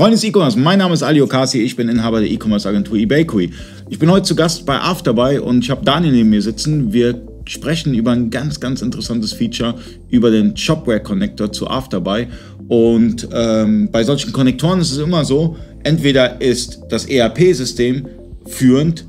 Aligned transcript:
Freunde 0.00 0.16
des 0.16 0.24
E-Commerce, 0.24 0.58
mein 0.58 0.78
Name 0.78 0.94
ist 0.94 1.02
Ali 1.02 1.20
Okasi, 1.20 1.60
ich 1.60 1.76
bin 1.76 1.90
Inhaber 1.90 2.20
der 2.20 2.30
E-Commerce 2.30 2.66
Agentur 2.66 2.96
eBakery. 2.96 3.50
Ich 3.90 3.98
bin 3.98 4.10
heute 4.10 4.22
zu 4.22 4.34
Gast 4.34 4.64
bei 4.64 4.80
Afterbuy 4.80 5.36
und 5.36 5.62
ich 5.62 5.68
habe 5.70 5.84
Daniel 5.84 6.14
neben 6.14 6.30
mir 6.30 6.40
sitzen. 6.40 6.90
Wir 6.90 7.20
sprechen 7.44 7.92
über 7.92 8.12
ein 8.12 8.30
ganz, 8.30 8.58
ganz 8.58 8.80
interessantes 8.80 9.34
Feature, 9.34 9.74
über 10.08 10.30
den 10.30 10.56
Shopware 10.56 11.02
Connector 11.02 11.52
zu 11.52 11.68
Afterbuy. 11.68 12.28
Und 12.68 13.28
ähm, 13.30 13.90
bei 13.92 14.02
solchen 14.02 14.32
Konnektoren 14.32 14.80
ist 14.80 14.90
es 14.90 14.96
immer 14.96 15.22
so, 15.22 15.58
entweder 15.82 16.40
ist 16.40 16.80
das 16.88 17.04
ERP-System 17.04 18.08
führend 18.46 19.04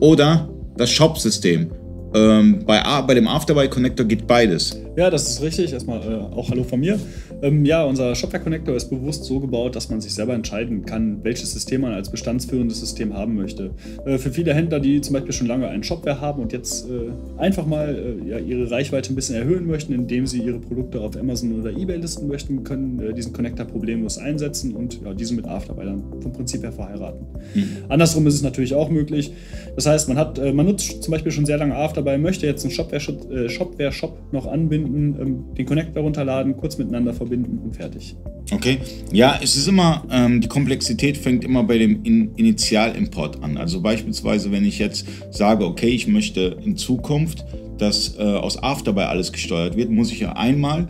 oder 0.00 0.46
das 0.76 0.90
Shop-System. 0.90 1.70
Ähm, 2.12 2.64
bei, 2.66 2.82
bei 3.06 3.14
dem 3.14 3.26
Afterbuy 3.26 3.66
Connector 3.66 4.04
geht 4.04 4.26
beides. 4.26 4.76
Ja, 4.94 5.08
das 5.08 5.28
ist 5.28 5.42
richtig. 5.42 5.72
Erstmal 5.72 6.02
äh, 6.02 6.16
auch 6.36 6.50
Hallo 6.50 6.64
von 6.64 6.78
mir. 6.78 6.98
Ähm, 7.40 7.64
ja, 7.64 7.82
unser 7.82 8.14
Shopware 8.14 8.42
Connector 8.42 8.76
ist 8.76 8.90
bewusst 8.90 9.24
so 9.24 9.40
gebaut, 9.40 9.74
dass 9.74 9.88
man 9.88 10.02
sich 10.02 10.12
selber 10.12 10.34
entscheiden 10.34 10.84
kann, 10.84 11.24
welches 11.24 11.52
System 11.52 11.80
man 11.80 11.94
als 11.94 12.10
bestandsführendes 12.10 12.78
System 12.78 13.14
haben 13.14 13.34
möchte. 13.34 13.70
Äh, 14.04 14.18
für 14.18 14.30
viele 14.30 14.52
Händler, 14.52 14.80
die 14.80 15.00
zum 15.00 15.14
Beispiel 15.14 15.32
schon 15.32 15.46
lange 15.46 15.66
ein 15.68 15.82
Shopware 15.82 16.20
haben 16.20 16.42
und 16.42 16.52
jetzt 16.52 16.90
äh, 16.90 17.10
einfach 17.38 17.64
mal 17.64 18.20
äh, 18.22 18.28
ja, 18.28 18.38
ihre 18.38 18.70
Reichweite 18.70 19.12
ein 19.12 19.14
bisschen 19.14 19.36
erhöhen 19.36 19.66
möchten, 19.66 19.94
indem 19.94 20.26
sie 20.26 20.42
ihre 20.42 20.58
Produkte 20.58 21.00
auf 21.00 21.16
Amazon 21.16 21.58
oder 21.58 21.70
eBay 21.70 21.96
listen 21.96 22.28
möchten, 22.28 22.62
können 22.62 23.00
äh, 23.00 23.14
diesen 23.14 23.32
Connector 23.32 23.64
problemlos 23.64 24.18
einsetzen 24.18 24.74
und 24.76 25.00
ja, 25.02 25.14
diesen 25.14 25.36
mit 25.36 25.46
Afterbuy 25.46 25.86
dann 25.86 26.02
vom 26.20 26.32
Prinzip 26.34 26.62
her 26.62 26.72
verheiraten. 26.72 27.26
Mhm. 27.54 27.68
Andersrum 27.88 28.26
ist 28.26 28.34
es 28.34 28.42
natürlich 28.42 28.74
auch 28.74 28.90
möglich. 28.90 29.32
Das 29.74 29.86
heißt, 29.86 30.08
man, 30.08 30.18
hat, 30.18 30.38
äh, 30.38 30.52
man 30.52 30.66
nutzt 30.66 31.02
zum 31.02 31.12
Beispiel 31.12 31.32
schon 31.32 31.46
sehr 31.46 31.56
lange 31.56 31.74
Afterbuy, 31.74 32.18
möchte 32.18 32.46
jetzt 32.46 32.62
einen 32.64 32.72
Shopware-Shop 32.72 33.22
Shopware 33.48 33.90
-Shop 33.90 34.12
noch 34.32 34.46
anbinden 34.46 34.81
verbinden, 34.82 35.20
ähm, 35.20 35.54
den 35.56 35.66
Connector 35.66 36.02
runterladen, 36.02 36.56
kurz 36.56 36.78
miteinander 36.78 37.12
verbinden 37.14 37.58
und 37.64 37.76
fertig. 37.76 38.16
Okay. 38.52 38.78
Ja, 39.12 39.38
es 39.42 39.56
ist 39.56 39.68
immer, 39.68 40.04
ähm, 40.10 40.40
die 40.40 40.48
Komplexität 40.48 41.16
fängt 41.16 41.44
immer 41.44 41.64
bei 41.64 41.78
dem 41.78 42.02
In 42.04 42.34
Initialimport 42.36 43.42
an. 43.42 43.56
Also 43.56 43.80
beispielsweise, 43.80 44.52
wenn 44.52 44.64
ich 44.64 44.78
jetzt 44.78 45.06
sage, 45.30 45.64
okay, 45.64 45.88
ich 45.88 46.06
möchte 46.06 46.58
in 46.64 46.76
Zukunft, 46.76 47.44
dass 47.78 48.16
äh, 48.18 48.22
aus 48.22 48.62
Afterbuy 48.62 49.04
alles 49.04 49.32
gesteuert 49.32 49.76
wird, 49.76 49.90
muss 49.90 50.12
ich 50.12 50.20
ja 50.20 50.32
einmal 50.32 50.88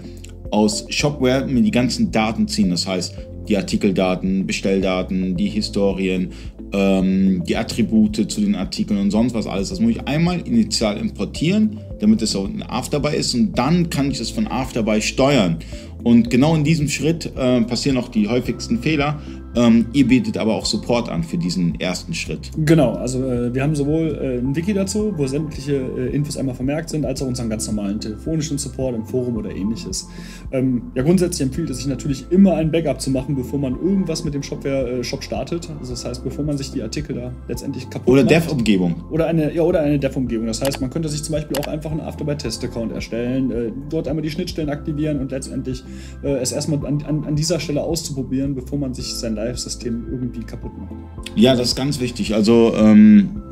aus 0.50 0.86
Shopware 0.88 1.46
mir 1.46 1.62
die 1.62 1.70
ganzen 1.70 2.10
Daten 2.10 2.48
ziehen. 2.48 2.70
Das 2.70 2.86
heißt, 2.86 3.14
die 3.48 3.56
Artikeldaten, 3.56 4.46
Bestelldaten, 4.46 5.36
die 5.36 5.48
Historien, 5.48 6.30
ähm, 6.72 7.42
die 7.46 7.56
Attribute 7.56 8.30
zu 8.30 8.40
den 8.40 8.54
Artikeln 8.54 9.00
und 9.00 9.10
sonst 9.10 9.34
was 9.34 9.46
alles. 9.46 9.68
Das 9.68 9.80
muss 9.80 9.92
ich 9.92 10.06
einmal 10.06 10.40
initial 10.40 10.96
importieren, 10.96 11.78
damit 12.00 12.22
es 12.22 12.34
auch 12.34 12.46
in 12.46 12.62
Afterbuy 12.62 13.16
ist 13.16 13.34
und 13.34 13.56
dann 13.56 13.90
kann 13.90 14.10
ich 14.10 14.20
es 14.20 14.30
von 14.30 14.46
Afterbuy 14.46 15.00
steuern. 15.00 15.58
Und 16.02 16.30
genau 16.30 16.54
in 16.56 16.64
diesem 16.64 16.88
Schritt 16.88 17.26
äh, 17.36 17.60
passieren 17.62 17.96
auch 17.96 18.08
die 18.08 18.28
häufigsten 18.28 18.80
Fehler, 18.80 19.20
ähm, 19.54 19.86
ihr 19.92 20.06
bietet 20.06 20.38
aber 20.38 20.54
auch 20.54 20.66
Support 20.66 21.08
an 21.08 21.22
für 21.22 21.36
diesen 21.36 21.78
ersten 21.80 22.14
Schritt. 22.14 22.50
Genau, 22.56 22.94
also 22.94 23.22
äh, 23.24 23.54
wir 23.54 23.62
haben 23.62 23.74
sowohl 23.74 24.18
äh, 24.20 24.38
ein 24.38 24.56
Wiki 24.56 24.72
dazu, 24.72 25.12
wo 25.16 25.26
sämtliche 25.26 25.76
äh, 25.76 26.14
Infos 26.14 26.36
einmal 26.36 26.54
vermerkt 26.54 26.90
sind, 26.90 27.04
als 27.04 27.22
auch 27.22 27.26
unseren 27.26 27.50
ganz 27.50 27.66
normalen 27.66 28.00
telefonischen 28.00 28.58
Support 28.58 28.94
im 28.94 29.04
Forum 29.04 29.36
oder 29.36 29.54
ähnliches. 29.54 30.08
Ähm, 30.52 30.82
ja, 30.94 31.02
grundsätzlich 31.02 31.46
empfiehlt 31.46 31.70
es 31.70 31.78
sich 31.78 31.86
natürlich 31.86 32.26
immer 32.30 32.54
ein 32.54 32.70
Backup 32.70 33.00
zu 33.00 33.10
machen, 33.10 33.34
bevor 33.34 33.58
man 33.58 33.74
irgendwas 33.80 34.24
mit 34.24 34.34
dem 34.34 34.42
Shopware-Shop 34.42 35.20
äh, 35.20 35.22
startet. 35.22 35.68
Also 35.80 35.92
das 35.92 36.04
heißt, 36.04 36.24
bevor 36.24 36.44
man 36.44 36.56
sich 36.56 36.70
die 36.70 36.82
Artikel 36.82 37.16
da 37.16 37.32
letztendlich 37.48 37.88
kaputt 37.90 38.08
oder 38.08 38.22
macht. 38.22 38.32
Oder 38.32 38.40
Dev-Umgebung. 38.40 38.94
Oder 39.10 39.26
eine, 39.26 39.54
ja, 39.54 39.62
oder 39.62 39.80
eine 39.80 39.98
Dev-Umgebung. 39.98 40.46
Das 40.46 40.62
heißt, 40.62 40.80
man 40.80 40.90
könnte 40.90 41.08
sich 41.08 41.22
zum 41.22 41.34
Beispiel 41.34 41.56
auch 41.58 41.66
einfach 41.66 41.90
einen 41.90 42.00
Afterby-Test-Account 42.00 42.92
erstellen, 42.92 43.50
äh, 43.50 43.72
dort 43.90 44.08
einmal 44.08 44.22
die 44.22 44.30
Schnittstellen 44.30 44.70
aktivieren 44.70 45.20
und 45.20 45.30
letztendlich 45.30 45.84
äh, 46.22 46.36
es 46.36 46.52
erstmal 46.52 46.86
an, 46.86 47.02
an, 47.02 47.24
an 47.24 47.36
dieser 47.36 47.60
Stelle 47.60 47.82
auszuprobieren, 47.82 48.54
bevor 48.54 48.78
man 48.78 48.94
sich 48.94 49.14
sein 49.14 49.36
Live-System 49.44 50.06
irgendwie 50.10 50.40
kaputt 50.40 50.72
macht. 50.78 50.92
Ja, 51.34 51.54
das 51.54 51.68
ist 51.68 51.76
ganz 51.76 52.00
wichtig. 52.00 52.34
Also 52.34 52.74
ähm, 52.76 53.42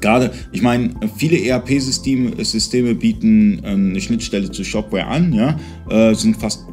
gerade, 0.00 0.30
ich 0.52 0.62
meine, 0.62 0.90
viele 1.16 1.40
ERP-Systeme 1.40 2.44
Systeme 2.44 2.94
bieten 2.94 3.60
äh, 3.62 3.68
eine 3.68 4.00
Schnittstelle 4.00 4.50
zu 4.50 4.64
Shopware 4.64 5.06
an, 5.06 5.32
ja, 5.32 5.56
äh, 5.90 6.14
sind 6.14 6.36
fast 6.36 6.64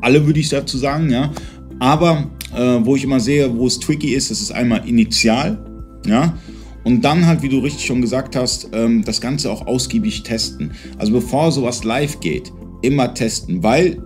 alle, 0.00 0.26
würde 0.26 0.40
ich 0.40 0.48
dazu 0.48 0.78
sagen, 0.78 1.10
ja. 1.10 1.30
Aber 1.78 2.30
äh, 2.54 2.78
wo 2.82 2.96
ich 2.96 3.04
immer 3.04 3.20
sehe, 3.20 3.56
wo 3.56 3.66
es 3.66 3.78
tricky 3.78 4.14
ist, 4.14 4.30
das 4.30 4.40
ist 4.40 4.52
einmal 4.52 4.86
initial, 4.88 5.64
ja. 6.06 6.36
Und 6.84 7.02
dann 7.04 7.26
halt, 7.26 7.42
wie 7.42 7.48
du 7.48 7.60
richtig 7.60 7.86
schon 7.86 8.02
gesagt 8.02 8.34
hast, 8.34 8.68
ähm, 8.72 9.04
das 9.04 9.20
Ganze 9.20 9.50
auch 9.50 9.66
ausgiebig 9.68 10.24
testen. 10.24 10.72
Also 10.98 11.12
bevor 11.12 11.52
sowas 11.52 11.84
live 11.84 12.18
geht, 12.18 12.52
immer 12.82 13.14
testen, 13.14 13.62
weil 13.62 14.02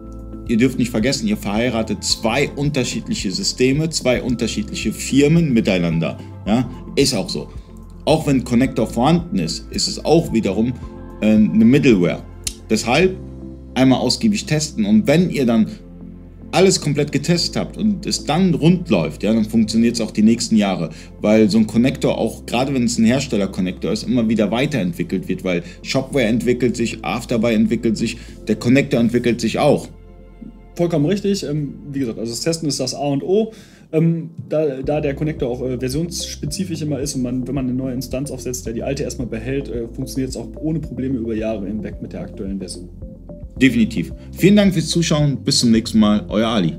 ihr 0.48 0.56
dürft 0.56 0.78
nicht 0.78 0.90
vergessen, 0.90 1.26
ihr 1.26 1.36
verheiratet 1.36 2.04
zwei 2.04 2.48
unterschiedliche 2.50 3.30
Systeme, 3.30 3.90
zwei 3.90 4.22
unterschiedliche 4.22 4.92
Firmen 4.92 5.52
miteinander. 5.52 6.18
Ja, 6.46 6.68
ist 6.94 7.14
auch 7.14 7.28
so. 7.28 7.48
Auch 8.04 8.26
wenn 8.26 8.44
Connector 8.44 8.86
vorhanden 8.86 9.38
ist, 9.38 9.66
ist 9.70 9.88
es 9.88 10.04
auch 10.04 10.32
wiederum 10.32 10.72
äh, 11.20 11.26
eine 11.26 11.64
Middleware. 11.64 12.22
Deshalb 12.70 13.16
einmal 13.74 14.00
ausgiebig 14.00 14.46
testen 14.46 14.84
und 14.84 15.06
wenn 15.06 15.30
ihr 15.30 15.44
dann 15.44 15.68
alles 16.52 16.80
komplett 16.80 17.12
getestet 17.12 17.56
habt 17.56 17.76
und 17.76 18.06
es 18.06 18.24
dann 18.24 18.54
rund 18.54 18.88
läuft, 18.88 19.22
ja, 19.22 19.32
dann 19.32 19.44
funktioniert 19.44 19.96
es 19.96 20.00
auch 20.00 20.10
die 20.10 20.22
nächsten 20.22 20.56
Jahre, 20.56 20.90
weil 21.20 21.50
so 21.50 21.58
ein 21.58 21.66
Connector 21.66 22.16
auch, 22.16 22.46
gerade 22.46 22.72
wenn 22.72 22.84
es 22.84 22.96
ein 22.96 23.04
Hersteller-Connector 23.04 23.92
ist, 23.92 24.04
immer 24.04 24.28
wieder 24.28 24.50
weiterentwickelt 24.50 25.28
wird, 25.28 25.44
weil 25.44 25.62
Shopware 25.82 26.24
entwickelt 26.24 26.76
sich, 26.76 27.04
Afterbuy 27.04 27.52
entwickelt 27.52 27.96
sich, 27.98 28.16
der 28.48 28.56
Connector 28.56 29.00
entwickelt 29.00 29.40
sich 29.40 29.58
auch 29.58 29.88
vollkommen 30.76 31.06
richtig. 31.06 31.42
Ähm, 31.42 31.74
wie 31.90 32.00
gesagt, 32.00 32.18
also 32.18 32.30
das 32.30 32.40
Testen 32.40 32.68
ist 32.68 32.78
das 32.80 32.94
A 32.94 33.06
und 33.06 33.22
O. 33.22 33.52
Ähm, 33.92 34.30
da, 34.48 34.82
da, 34.82 35.00
der 35.00 35.14
Connector 35.14 35.48
auch 35.48 35.62
äh, 35.62 35.78
versionsspezifisch 35.78 36.82
immer 36.82 36.98
ist 36.98 37.14
und 37.14 37.22
man, 37.22 37.46
wenn 37.46 37.54
man 37.54 37.66
eine 37.66 37.74
neue 37.74 37.94
Instanz 37.94 38.30
aufsetzt, 38.30 38.66
der 38.66 38.72
die 38.72 38.82
alte 38.82 39.04
erstmal 39.04 39.28
behält, 39.28 39.68
äh, 39.68 39.86
funktioniert 39.88 40.30
es 40.30 40.36
auch 40.36 40.48
ohne 40.60 40.80
Probleme 40.80 41.18
über 41.18 41.34
Jahre 41.34 41.66
hinweg 41.66 42.02
mit 42.02 42.12
der 42.12 42.22
aktuellen 42.22 42.58
Version. 42.58 42.88
Definitiv. 43.60 44.12
Vielen 44.32 44.56
Dank 44.56 44.74
fürs 44.74 44.88
Zuschauen. 44.88 45.38
Bis 45.44 45.60
zum 45.60 45.70
nächsten 45.70 45.98
Mal. 45.98 46.24
Euer 46.28 46.48
Ali. 46.48 46.74